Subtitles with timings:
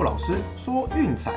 [0.00, 1.30] 骆老师说运彩。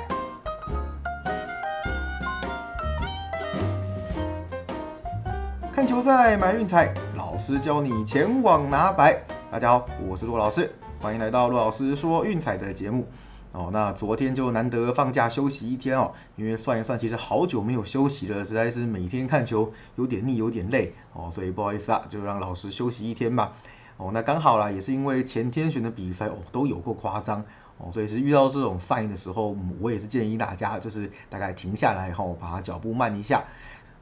[5.74, 9.22] 看球赛买运彩，老师教你前往拿白。
[9.52, 13.06] 大家好，我是陆老师，欢迎来到陆老师说运彩的节目。
[13.52, 23.52] 哦，那昨天就难得放假休息一天哦，因为算一算，其实好久没有休息了，实在是每天看球有点腻，有点累哦，所以不好意思啊，就让老师休息一天吧。
[23.98, 27.44] 哦，那刚好啦，也是因为前天选的比赛哦都有过夸张
[27.78, 33.44] 哦，所以是遇到这种 sign 的时候，我也是建议大家就是大概停下来后，把脚步慢一下。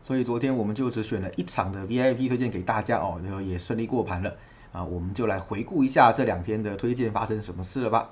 [0.04, 4.36] 所以昨天我们就只选了一场的 VIP 推荐给大家哦，然后也顺利过盘了
[4.72, 8.10] 啊，我们就来回顾一下这两天的推荐发生什么事了吧。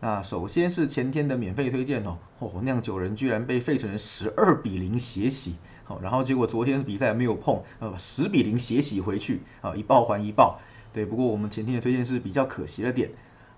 [0.00, 10.60] 那首先是前天的免费推荐哦，哦酿酒人居然被费城人十二比零血洗，好，然后结果昨天比赛没有碰，呃十比零血洗回去，啊一报还一报，
[10.92, 13.10] 对，不过我们前天的推荐是比较可惜的点，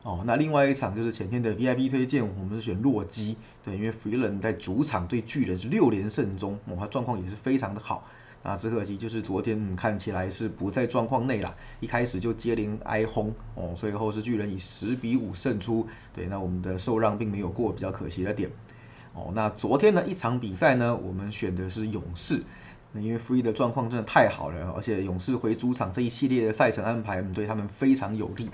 [0.04, 8.06] 哦，那另外一场就是前天的 VIP 推荐，我们是选洛基，对，因为弗伦在主场对巨人是六连胜中，哦他状况也是非常的好。
[8.42, 15.88] 啊，只可惜就是昨天看起来是不在状况内了，一开始就接连挨轰哦，最后是巨人以十比五胜出。
[16.12, 18.50] 对，那我们的受让并没有过，比较可惜的点。
[19.14, 22.42] 哦，那昨天的一场比赛呢，我们选的是勇士，
[22.92, 28.50] 那因为 Free 的状况真的太好了，而且勇士回主场这一系列的赛程安排，对他们非常有利。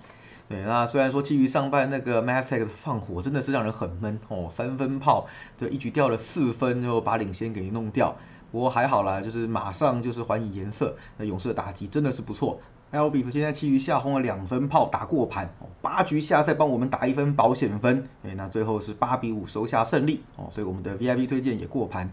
[0.50, 8.16] 对，那虽然说基于上半那个 m a s t e 放火真的是让人很闷哦，三分炮，对，一局掉了四分，就把领先给弄掉。
[8.50, 10.96] 不过还好啦，就是马上就是还以颜色。
[11.18, 12.58] 那勇士的打击真的是不错。
[12.90, 15.48] 还有比斯现在基于下轰了两分炮打过盘，
[15.80, 22.10] 八局下赛帮我们打一分保险分，哎，那最后是八比五收下胜利，哦，所以我们的 VIP 推荐也过盘。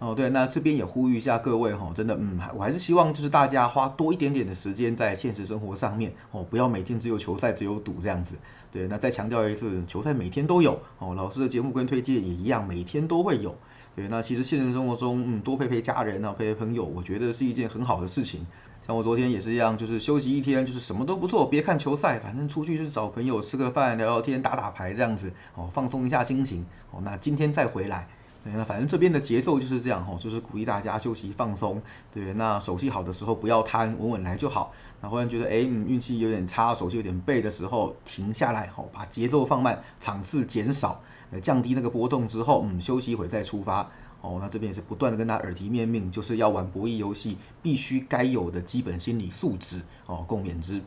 [0.00, 8.34] 哦，对，那这边也呼吁一下各位哈，真的，嗯，我还是希望就是大家花多一点点的时间在现实生活上面，哦，不要每天只有球赛只有赌这样子。
[8.72, 13.54] 对，那再强调一次，球赛每天都有，哦，老师的节目跟推荐也一样，每天都会有。
[13.94, 18.46] 对，那其实现实生活中，嗯，多陪陪家人啊，陪陪朋友，我觉得是一件很好的事情。
[18.86, 26.64] 像我昨天也是一样，就是休息一天，就是什么都不做，别看球赛，反正出去就是找朋友吃个饭、聊聊天、打打牌这样子，哦，放松一下心情。
[26.90, 28.08] 哦，那今天再回来，
[28.42, 31.82] 那反正这边的节奏就是这样，哈，就是鼓励大家休息放松。
[32.12, 34.72] 对，那手气好的时候不要贪，稳稳来就好。
[35.02, 41.02] 那忽然觉得，哎，运气有点差，手气有点背的时候，停下来，好，把节奏放慢，场次减少。
[41.42, 43.90] 降低那个波动之后，嗯，休息一会再出发。
[44.22, 50.82] 哦，那这边也是不断的跟他耳提面命，就是要玩博弈游戏，必须该有的基本心理素质哦，共勉之。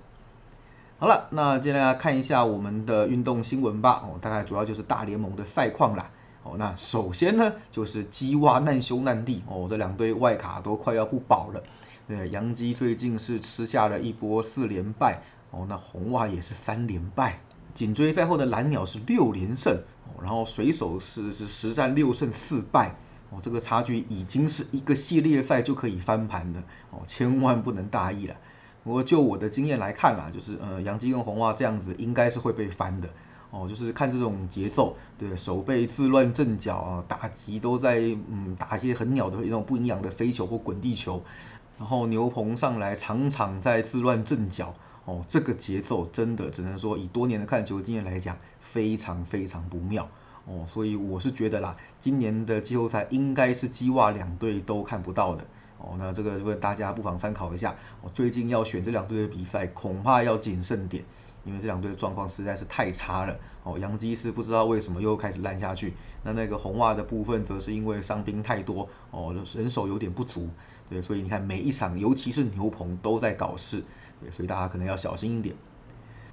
[0.99, 4.03] 好了，那接下来看一下我们的运动新闻吧。
[4.03, 6.09] 哦，大概主要就是大联盟的赛况啦。
[6.43, 11.63] 哦，那首先呢，就是基蛙难兄难弟哦，这两队外卡都快要不保了。
[12.07, 15.21] 对，杨基最近是吃下了一波四连败。
[15.51, 17.39] 哦，那红袜也是三连败。
[17.75, 19.81] 紧追在后的蓝鸟是六连胜，
[20.19, 22.95] 然后水手是是实战六胜四败，
[23.29, 28.35] 哦，这个差距已经是一个系列赛就可以翻盘的，哦，千万不能大意了。
[28.83, 33.09] 不过就我的经验来看啦，就是呃，杨基跟红袜这样子应该是会被翻的，
[33.55, 41.23] 哦，就是看这种节奏，对手背自乱阵脚啊，打击都在嗯打一些很鸟的那种不营养的飞球或滚地球，
[41.77, 44.73] 然后牛棚上来场场在自乱阵脚。
[45.05, 50.07] 哦，这个节奏真的只能说以多年的看球经验来讲，非常非常不妙
[50.45, 55.45] 哦，所以我是觉得啦，今年的季后赛应该是基袜两队都看不到的
[55.77, 55.95] 哦。
[55.99, 57.75] 那这个这个大家不妨参考一下。
[58.01, 61.03] 我最近要选这两队的比赛，恐怕要谨慎点，
[61.43, 63.77] 因为这两队的状况实在是太差了哦。
[63.79, 65.93] 杨基是不知道为什么又开始烂下去，
[66.23, 70.49] 那那个红袜的部分则是因为伤兵太多哦，人手有点不足，
[70.89, 73.83] 对，所以你看每一场，尤其是牛棚都在搞事。
[74.21, 75.55] 对所以大家可能要小心一点。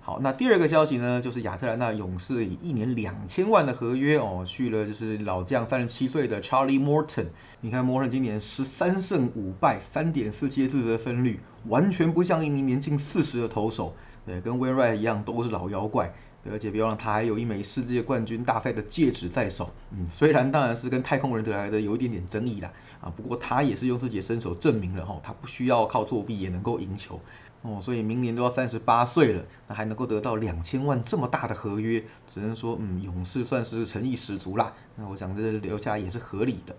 [0.02, 7.26] 好，那第二个消息呢，就是亚特兰大勇士以一年两千万的合约哦，去了就是老将三十七岁的 Charlie Morton。
[7.60, 13.94] 你看 Morton 今年十三胜五败，三点四七的自责分率，完全不像一名年近四十的投手。
[14.30, 16.12] 对，跟 w i n r i g h t 一样，都是老妖怪。
[16.48, 19.68] 而且别忘了，他还有一枚世界冠军大赛的戒指在手。
[19.90, 22.72] 嗯，虽然当然是跟太空人得来的有一点点争议啦，
[23.02, 27.20] 啊，不过他也是用自己的身手证明了哈，他不需要靠作弊也能够赢球。
[27.62, 34.72] 哦，所以明年都要三十八岁了，那还能够得到两千万这么大的合约，只能说，嗯，勇士算是诚意十足啦。
[34.96, 36.74] 那我想这留下也是合理的。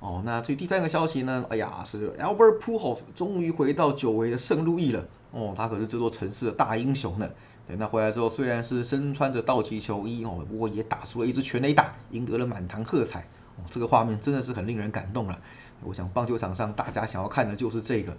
[0.00, 1.44] 哦，那至于第三个消息呢？
[1.50, 5.06] 哎呀，是 Albert Pujols 终于回到久违的圣路易了。
[5.32, 7.28] 哦，他可是这座城市的大英雄呢。
[7.66, 13.20] 对，那回来之后虽然是身穿着道奇球衣哦，不过也打出了一支全垒打，赢得了满堂喝彩。
[13.56, 15.38] 哦，这个画面真的是很令人感动了。
[15.82, 18.16] 我想棒球场上大家想要看的就是这个。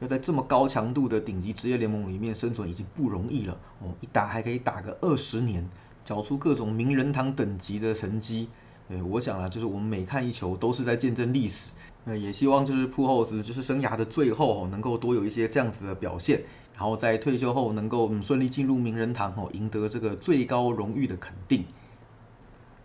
[0.00, 5.68] 要在这么高强度的顶级职业联盟里面生存已经不容易了哦，一打还可以打个二十年，
[6.04, 8.48] 缴出各种名人堂等级的成绩。
[8.88, 11.70] 对，我想啊，就是我们每看一球都是在见证历史。
[12.04, 16.42] 那也希望就是铺后子就是生涯的最后能够多有一些这样子的表现，
[16.74, 21.64] 然后在退休后能够嗯顺利进入名人堂哦，赢得这个最高荣誉的肯定。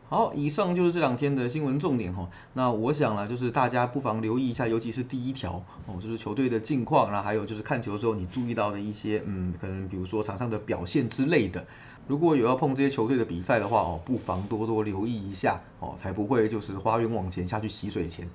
[0.09, 2.29] 好，以上就是这两天的新闻重点哈。
[2.53, 11.65] 那我想呢，就是大家不妨留意一下，尤其是第一条哦，就是球队的近况，然后还有就是看球的时候你注意到的一些嗯，可能比如说场上的表现之类的。
[12.07, 18.29] 如果有要碰这些球队的比赛的话哦，不妨多多留意一下哦，才不会就是花冤枉钱下去洗水钱。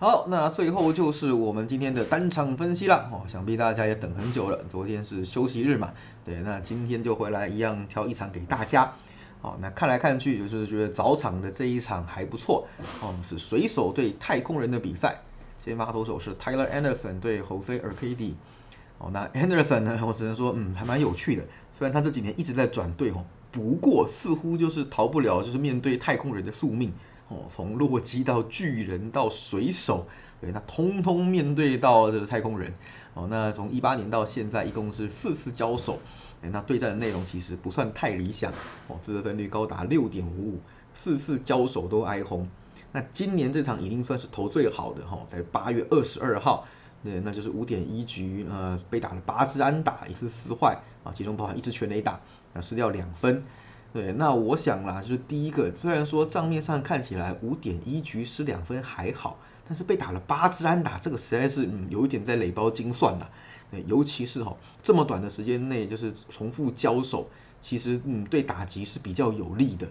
[0.00, 3.10] 好，那最后就是我们今天的单场分析了。
[3.12, 5.92] 哦，想必大家也等很久了，昨天是休息日嘛，
[6.24, 8.94] 对，那今天就回来一样挑一场给大家。
[9.42, 12.66] 好，那看来看去就是觉得早场的这一场还不错。
[13.02, 15.18] 哦，是水手对太空人的比赛，
[15.62, 18.32] 先发投手是 Tyler Anderson 对 Jose Urquidy。
[18.96, 21.42] 哦，那 Anderson 呢， 我只能说，嗯，还蛮有趣的，
[21.74, 26.90] 虽然他这几年一直在转队哦，不过似乎就是逃不了，就是面对太空人的宿命。
[27.30, 30.06] 哦，从洛基到巨人到水手，
[30.40, 32.74] 对，那通通面对到这个太空人
[33.14, 35.98] 哦，那从一八年到现在一共是四次交手。
[36.42, 38.50] 哎那对战的内容其实不算太理想
[38.88, 40.60] 哦，自得分率高达六点五五，
[40.94, 42.48] 四次交手都挨轰。
[42.92, 46.66] 那今年这场已经算是投最好的哈，在八月二十二号，
[47.04, 52.18] 对，那就是五点一局，呃，被打了八支安打，一次四坏啊，其中包含一支全垒打，
[52.54, 53.44] 那失掉两分。
[53.92, 63.28] 对，那我想啦，就是第一个，虽然说账面上看起来五点一局失两分还好，但是被打了八支安打，这个实在是嗯有一点在垒包精算了。
[63.72, 67.28] 对，尤其是哈这么短的时间内就是重复交手，
[67.60, 69.88] 其实嗯对打击是比较有利的。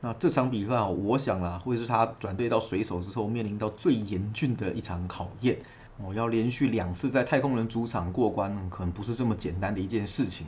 [0.00, 5.58] 那这场比赛啊，我想啦会是他转队到水手之后面临到最严峻的一场考验。
[5.98, 10.46] 哦，要连续两次在太空人主场过关，可能不是这么简单的一件事情。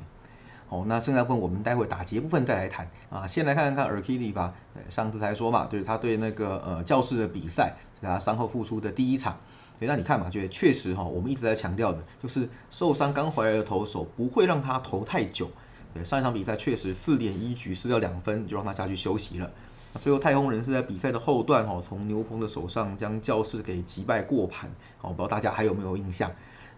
[0.75, 3.29] 哦，那剩下部分我们待会打结部分再来谈啊。
[3.29, 4.53] 先来看看 a r k i d y 吧。
[4.89, 9.37] 上次才说嘛，就是他对那个呃教室的比赛是他伤后复出的第一场。
[9.79, 15.49] 对，那你看嘛，就确实哈，我们一直在强调的，就是受伤刚回来的投手不会让他投太久。
[15.93, 19.49] 对，上一场比赛确实四点一局失掉两分，就让他下去休息了。
[20.01, 24.69] 最后太空人是在比赛的后段哈，从牛棚的手上将教室给击败过盘。
[25.01, 26.33] 哦，不知道大家还有没有印象？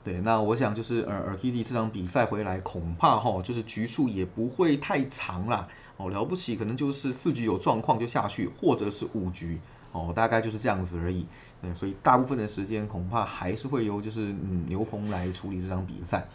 [0.07, 5.67] 对，那我想就是呃尔 k d 这场比赛回来恐怕哈，就是局数也不会太长啦。
[5.97, 9.59] 哦，了不起可能就是四局有状况就下去，或者是五局。
[9.91, 11.27] 哦，大概就是这样子而已。
[11.61, 16.29] 对，所以大部分的时间恐怕还是会由就是嗯牛棚来处理这场比赛。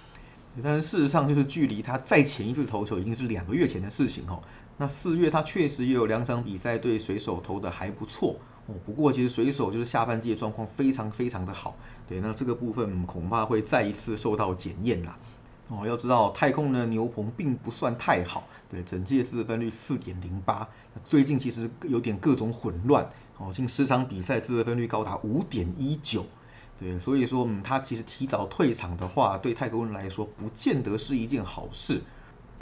[0.61, 4.41] 但是事实上，就是距离他再前一次投球已经是两个月前的事情哦。
[4.75, 8.35] 那四月他确实也有两场比赛对水手投的还不错
[8.71, 8.79] 哦。
[8.85, 11.75] 不过其实水手就是下半季的状况非常非常的好。
[12.07, 15.17] 对，那这个部分恐怕会再一次受到检验啦。
[15.67, 18.47] 哦，要知道太空的牛棚并不算太好。
[18.69, 20.67] 对，整届自分率四点零八，
[21.05, 23.09] 最近其实有点各种混乱。
[23.37, 26.25] 哦，近十场比赛自得分率高达五点一九，
[26.79, 32.01] 对，所以说，嗯，他其实提早退场的话，对太空人来说不见得是一件好事。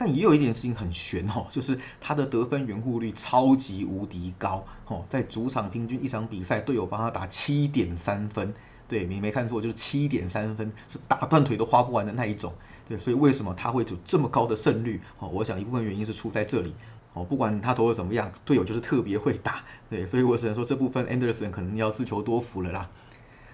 [0.01, 8.53] 但也有一点事情很悬哦， 就是他的得分圆弧率超级无敌高哦，在主场平均一场比赛队友帮他打七点三分，
[8.87, 12.53] 对，你没看错，就是七点三分，是打断腿都花不完的那一种。
[12.87, 15.01] 对，所以为什么他会有这么高的胜率？
[15.19, 16.73] 哦，我想一部分原因是出在这里。
[17.13, 22.89] 哦，不管他投的怎么样，队友就是特别会打，对，所以我只能说这部分 Anderson 可能要自求多福了啦。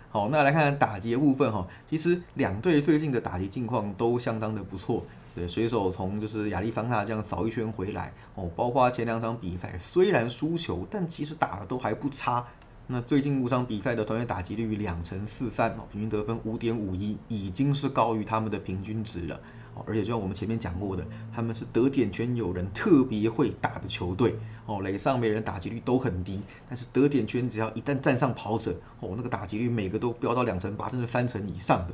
[0.10, 5.06] 好，那来看看打击的部分哈，其实两队最近的打击境况都相当的不错，
[5.36, 12.48] 对，水手从就是亚利桑那这样扫一圈回来，哦，包括前两场比赛虽然输球，但其实打的都还不差。
[12.88, 19.36] 那最近五场比赛的团队打击率两成四三，哦，平均得分五点五一，已经是高于他们的平均值了
[19.74, 19.84] 哦。
[19.86, 21.04] 而且就像我们前面讲过的，
[21.36, 24.36] 他们是得点圈有人特别会打的球队
[24.68, 26.40] 哦，垒上没人打击率都很低，
[26.70, 31.94] 但是得点圈只要一旦站上跑者哦，那个打击率每个都飙到两成八甚至三成以上的。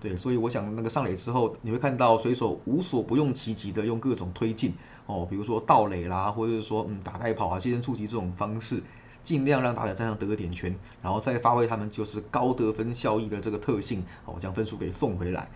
[0.00, 4.72] 对，所以我想那个上垒之后，你会看到水手无所不用其极的用各种推进
[5.06, 8.82] 哦，比如说倒垒啦，或者是说嗯打带跑啊、接身触及这种方式，
[9.22, 15.48] 尽量让打者站上得点圈，然后再发挥他们就是高得分效益的这个特性哦，将分数给送回来。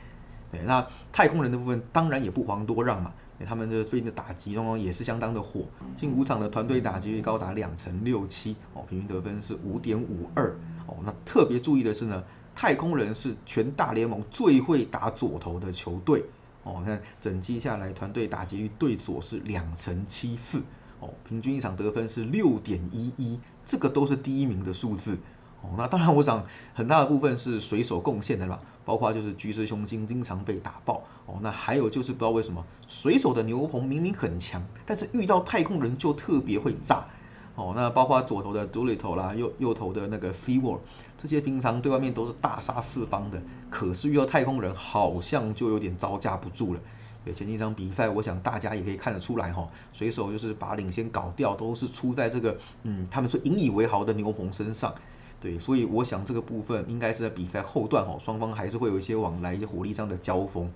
[0.53, 3.13] 对那太空人的部分当然也不遑多让嘛，
[3.45, 5.63] 他们的最近的打击中也是相当的火，
[5.97, 10.55] 近五场的团队打击率高达两成六七哦，平均得分是五点五二
[10.87, 10.99] 哦。
[11.03, 12.23] 那特别注意的是呢，
[12.54, 16.25] 太空人是全大联盟最会打左投的球队。
[16.62, 20.62] 哦，看整季下来团队打击率对左是两成七四。
[21.00, 25.18] 哦，平均一场得分是六点一一，这个都是第一名的数字。
[25.61, 37.06] 哦，那当然我想很大的部分是水手贡献的啦，包括就是巨石雄心经常被打爆，哦，那还有就是不知道为什么水手的牛棚明明很强，但是遇到太空人就特别会炸。
[37.56, 40.80] 哦，那包括左头的 Doolittle 啦，右右头的那个 Seaward，
[41.16, 46.80] 这些平常对外面都是大杀四方的，可是遇到太空人好像就有点招架不住了。
[47.25, 54.92] 对前几场比赛，我想大家也可以看得出来哈，水手就是把领先搞掉，都是出在这个嗯，他们说引以为豪的牛棚身上。
[55.40, 60.70] 对，所以我想这个部分应该是在比赛后段哈，双方还是会有一些往来一些火力上的交锋。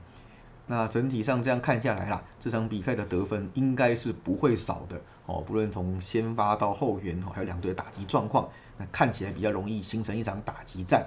[0.71, 5.43] 那整体上这样看下来啦，这场比赛的得分应该是不会少的哦。
[5.47, 11.07] 不论从先发到后援哦，还有两队的打击状况，那看起来比较容易形成一场打击战。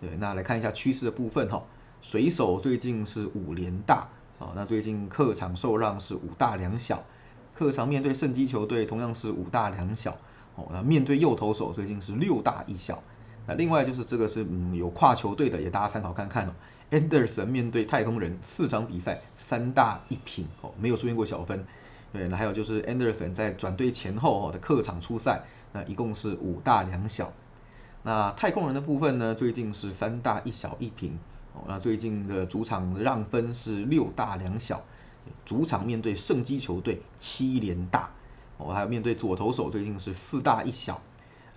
[0.00, 1.60] 对，那来看一下趋势的部分哈。
[2.00, 7.02] 水手最近是五连大哦，那最近客场受让是五大两小，
[7.52, 10.16] 客场面对圣基球队同样是五大两小
[10.54, 10.68] 哦。
[10.70, 13.02] 那面对右投手最近是六大一小。
[13.46, 16.52] 那另外就是这个是嗯有跨球队的，也大家参考看看哦。
[16.90, 21.64] Anderson 面对太空人四场比赛三大一平哦，没有出现过小分。
[22.12, 27.32] 对，那还有就是 Anderson 在转队前后哦的客场出赛，那一共是五大两小。
[28.02, 31.18] 那太空人的部分呢，最近是三大一小一平
[31.54, 34.82] 哦，那最近的主场让分是六大两小，
[35.44, 38.10] 主场面对圣基球队七连大
[38.56, 41.00] 哦，还有面对左投手最近是四大一小。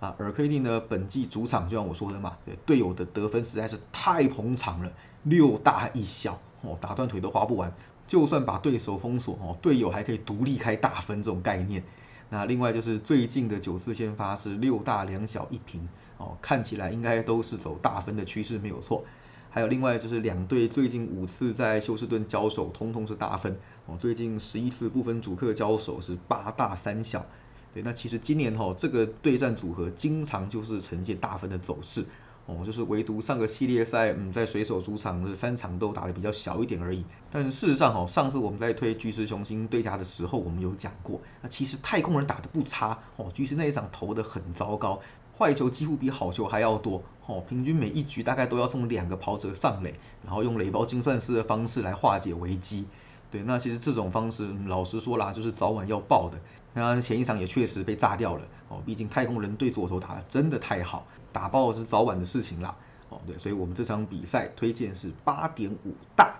[0.00, 4.92] 啊，而 KD 呢，本季主场就像我说的嘛，对队友的得分实在是太捧场了，
[5.24, 7.72] 六大一小哦，打断腿都花不完，
[8.06, 11.82] 就算把对手封锁哦，队友还可以独立开大分这种概念。
[12.30, 15.88] 那另外就是最近的九次先发是六大两小一平
[16.18, 19.04] 哦，看起来应该都是走大分的趋势没有错。
[19.50, 27.24] 还有另外就是两队最近五次在休斯顿交手，通通是大分哦，最近十一次不分主客交手是八大三小。
[27.72, 32.04] 对，那其实今年哈这个对战组合经常就是呈现大分的走势
[32.46, 37.02] 哦，就是唯独上个系列赛，嗯，在水手主场的三场都打的比较小一点而已。
[37.30, 45.00] 但是事实上哈，上次我们在推巨石雄心对家的时候，我们有讲过，那其实太空人打的不差哦，巨石那一场投的很糟糕，
[45.38, 52.86] 坏球几乎比好球还要多哦，平均每一局大概都要送两个跑者上垒，然后用垒包精算师的方式来化解危机。
[53.34, 56.38] 对，那其实这种方式，老实说啦，就是早晚要爆的。
[56.72, 62.76] 那前一场也确实被炸掉了哦，毕竟太空人对左投打的真的太好，打爆是早晚的事情啦。
[63.08, 66.38] 哦，对，所以我们这场比赛推荐是八点五大。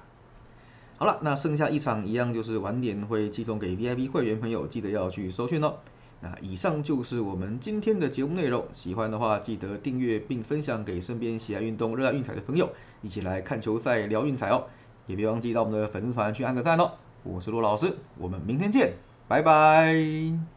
[0.97, 5.75] 好了，那剩下一场一样就是晚点会寄送给 VIP 会员朋友，记得要去收讯哦。
[6.21, 12.73] 那以上就是我们今天的节目内容，喜欢的话记得订阅并分享给身边喜爱运动、热爱运彩的朋友，
[13.03, 14.69] 一起来看球赛聊运彩哦。
[15.07, 16.93] 也别忘记到我们的粉丝团去按个赞哦！
[17.23, 18.93] 我是陆老师，我们明天见，
[19.29, 20.54] 拜拜。